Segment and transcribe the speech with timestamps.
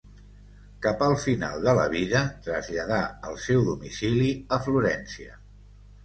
[0.83, 2.97] Cap al final de la vida traslladà
[3.33, 5.37] el seu domicili a Florència.